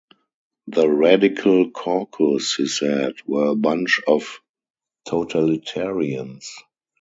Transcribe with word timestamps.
The 0.65 0.89
Radical 0.89 1.69
Caucus, 1.69 2.55
he 2.55 2.65
said, 2.67 3.13
were 3.27 3.45
a 3.49 3.55
bunch 3.55 4.01
of 4.07 4.39
totalitarians. 5.07 6.47